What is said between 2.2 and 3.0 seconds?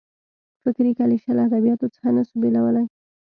سو بېلولای.